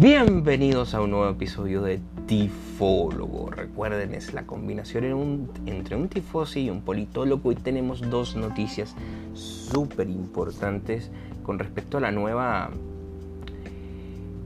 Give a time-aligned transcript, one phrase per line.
[0.00, 3.50] Bienvenidos a un nuevo episodio de Tifólogo.
[3.50, 8.94] Recuerden, es la combinación entre un tifosi y un politólogo y tenemos dos noticias
[9.34, 11.10] súper importantes
[11.42, 12.70] con respecto a la nueva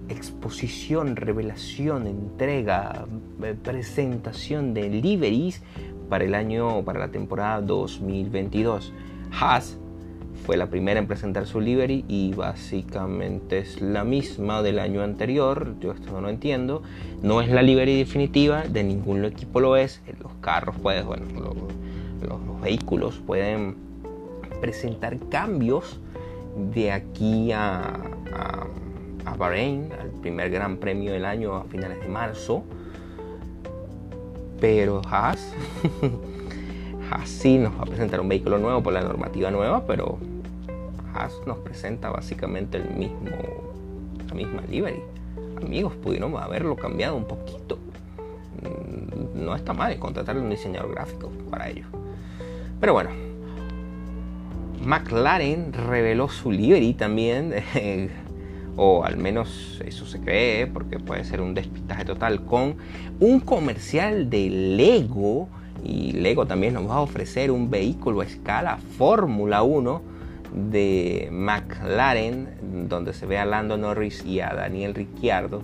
[0.09, 3.05] exposición, revelación, entrega,
[3.43, 5.61] eh, presentación de liveries
[6.09, 8.95] para el año, para la temporada 2022.
[9.39, 9.77] Haas
[10.45, 15.74] fue la primera en presentar su livery y básicamente es la misma del año anterior.
[15.80, 16.83] Yo esto no entiendo.
[17.23, 20.02] No es la livery definitiva, de ningún equipo lo es.
[20.20, 21.52] Los carros, pues, bueno, los,
[22.60, 23.74] vehículos pueden
[24.60, 25.98] presentar cambios
[26.72, 27.95] de aquí a,
[29.24, 32.62] a, Bahrein, al primer gran premio del año a finales de marzo.
[34.61, 35.52] Pero Haas,
[37.11, 40.19] Haas sí nos va a presentar un vehículo nuevo por la normativa nueva, pero
[41.15, 43.30] Haas nos presenta básicamente el mismo,
[44.28, 45.00] la misma livery.
[45.56, 47.78] Amigos, pudieron haberlo cambiado un poquito.
[48.62, 51.86] Mm, no está mal contratar un diseñador gráfico para ello.
[52.81, 53.11] Pero bueno,
[54.84, 57.55] McLaren reveló su livery también,
[58.77, 62.77] o al menos eso se cree, porque puede ser un despistaje total, con
[63.20, 65.48] un comercial de Lego.
[65.84, 70.11] Y Lego también nos va a ofrecer un vehículo a escala Fórmula 1
[70.55, 75.62] de McLaren, donde se ve a Lando Norris y a Daniel Ricciardo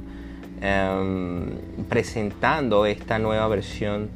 [0.60, 4.08] em, presentando esta nueva versión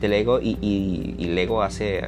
[0.00, 2.02] de Lego y, Lego hace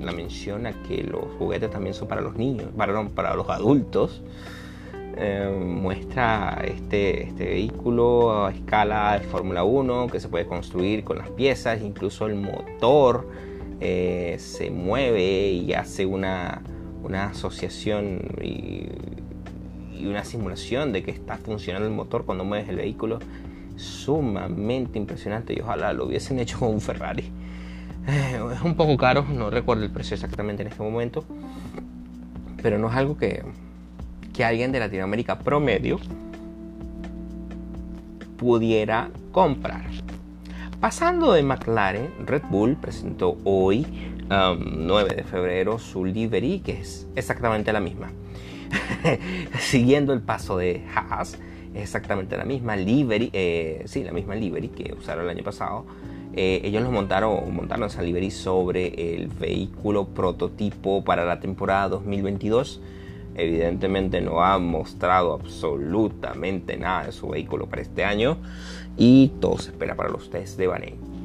[0.00, 4.22] la mención a que los juguetes también son para los niños, perdón, para los adultos.
[5.18, 11.16] Em, muestra este, este, vehículo a escala de Fórmula 1 que se puede construir con
[11.16, 13.26] las piezas, incluso el motor
[13.80, 16.60] eh, se mueve y hace una,
[17.06, 18.88] una asociación y,
[20.04, 23.18] una simulación de que está funcionando el motor cuando mueves el vehículo
[23.76, 27.24] sumamente impresionante y ojalá lo hubiesen hecho con un Ferrari.
[28.06, 31.24] Eh, es un poco caro, no recuerdo el precio exactamente en este momento,
[32.62, 33.42] pero no es algo que,
[34.32, 35.98] que alguien de Latinoamérica promedio
[38.36, 39.86] pudiera comprar.
[40.80, 43.86] Pasando de McLaren, Red Bull presentó hoy
[44.28, 48.10] 9 de febrero su livery, que es exactamente la misma.
[49.60, 51.38] Siguiendo el paso de Haas,
[51.74, 55.84] es exactamente la misma livery, eh, sí, la misma livery que usaron el año pasado.
[56.34, 62.80] Eh, ellos los montaron, montaron esa livery sobre el vehículo prototipo para la temporada 2022.
[63.36, 68.38] Evidentemente no ha mostrado absolutamente nada de su vehículo para este año
[68.96, 71.15] y todo se espera para los test de Bahrein.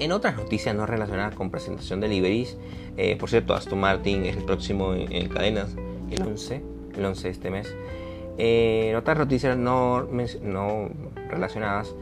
[0.00, 2.56] En otras noticias no relacionadas con presentación de liveries,
[2.96, 5.76] eh, por cierto, Aston Martin es el próximo en, cadenas,
[6.10, 6.62] el 11,
[6.96, 7.74] el 11 de este mes.
[8.36, 10.08] Eh, en otras noticias no,
[10.42, 10.88] no
[11.28, 11.94] relacionadas,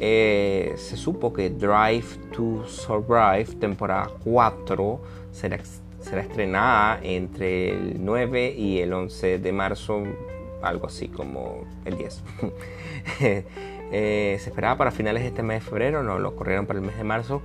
[0.00, 5.00] eh, se supo que Drive to Survive, temporada 4,
[5.32, 5.58] será,
[6.00, 10.04] será estrenada entre el 9 y el 11 de marzo,
[10.62, 12.22] algo así como el 10.
[13.92, 16.84] Eh, se esperaba para finales de este mes de febrero, no lo corrieron para el
[16.84, 17.42] mes de marzo.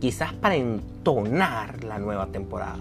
[0.00, 2.78] Quizás para entonar la nueva temporada.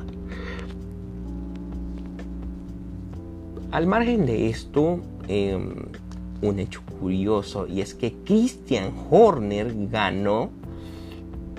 [3.71, 5.75] Al margen de esto, em,
[6.41, 10.49] un hecho curioso y es que Christian Horner ganó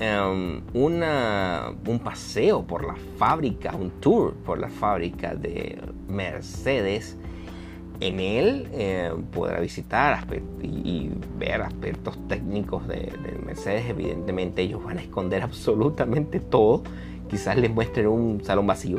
[0.01, 5.79] em, un paseo por la fábrica, un tour por la fábrica de
[6.09, 7.17] Mercedes
[8.01, 10.27] en él eh, podrá visitar
[10.63, 13.13] y, ver aspectos técnicos de,
[13.45, 13.89] Mercedes.
[13.89, 16.83] Evidentemente ellos van a esconder absolutamente todo.
[17.29, 18.99] Quizás les muestren un salón vacío,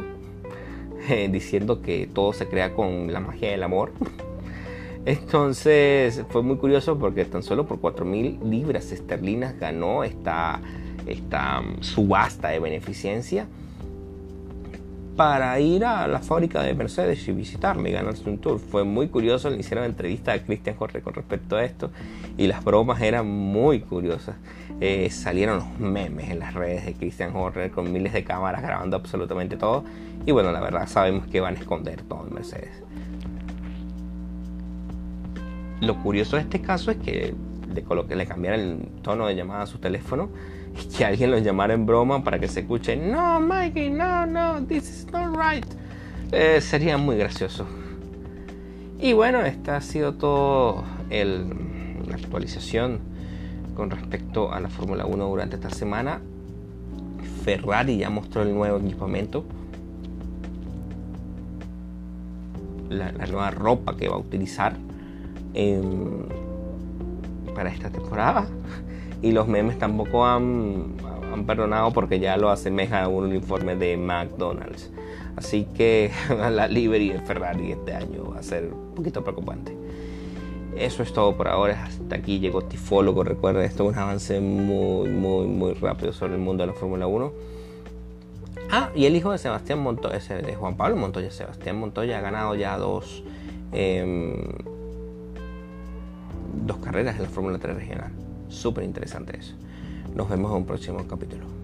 [1.09, 3.91] eh, diciendo que todo se crea con la magia del amor.
[5.06, 10.62] Entonces fue muy curioso porque tan solo por 4.000 libras esterlinas ganó esta,
[11.07, 13.47] esta mm, subasta de beneficencia
[15.21, 18.57] para ir a la fábrica de Mercedes y visitarme y ganarse un tour.
[18.57, 21.91] Fue muy curioso, le hicieron entrevista a Christian Jorge con respecto a esto
[22.39, 24.35] y las bromas eran muy curiosas.
[24.79, 28.97] Eh, salieron los memes en las redes de Christian Horner con miles de cámaras grabando
[28.97, 29.83] absolutamente todo.
[30.25, 32.81] Y bueno, la verdad sabemos que van a esconder todo en Mercedes.
[35.81, 37.35] Lo curioso de este caso es que
[37.71, 40.31] le, le cambiaron el tono de llamada a su teléfono
[40.97, 44.89] que alguien los llamara en broma para que se escuche, no, Mikey, no, no, this
[44.89, 45.65] is not right.
[46.31, 47.65] Eh, sería muy gracioso.
[49.00, 51.50] Y bueno, esta ha sido todo el,
[52.07, 53.00] la actualización
[53.75, 56.21] con respecto a la Fórmula 1 durante esta semana.
[57.44, 59.45] Ferrari ya mostró el nuevo equipamiento.
[62.91, 64.75] la, nueva ropa que va a utilizar
[67.56, 68.47] para esta temporada.
[69.21, 70.95] Y los memes tampoco han,
[71.45, 74.91] perdonado porque ya lo asemeja a un uniforme de McDonald's.
[75.35, 79.75] Así que la livery de Ferrari este año va a ser un poquito preocupante.
[80.75, 81.85] Eso es todo por ahora.
[81.85, 83.23] Hasta aquí llegó Tifólogo.
[83.23, 87.07] Recuerden, esto es un avance muy, muy, muy rápido sobre el mundo de la Fórmula
[87.07, 87.31] 1.
[88.73, 92.56] Ah, y el hijo de Sebastián Montoya, de Juan Pablo Montoya, Sebastián Montoya ha ganado
[92.56, 93.21] ya dos,
[93.73, 94.33] em,
[96.65, 98.12] dos carreras en la Fórmula 3 regional.
[98.51, 99.53] Súper interesante eso.
[100.13, 101.61] Nos vemos en un próximo capítulo.